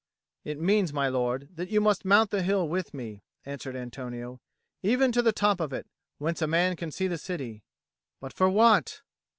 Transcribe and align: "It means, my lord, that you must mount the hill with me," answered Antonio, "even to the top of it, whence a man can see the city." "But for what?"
"It 0.43 0.59
means, 0.59 0.91
my 0.91 1.09
lord, 1.09 1.47
that 1.57 1.69
you 1.69 1.79
must 1.79 2.05
mount 2.05 2.31
the 2.31 2.41
hill 2.41 2.67
with 2.67 2.91
me," 2.91 3.21
answered 3.45 3.75
Antonio, 3.75 4.41
"even 4.81 5.11
to 5.11 5.21
the 5.21 5.31
top 5.31 5.59
of 5.59 5.73
it, 5.73 5.85
whence 6.17 6.41
a 6.41 6.47
man 6.47 6.75
can 6.75 6.89
see 6.89 7.05
the 7.05 7.19
city." 7.19 7.61
"But 8.19 8.33
for 8.33 8.49
what?" 8.49 9.03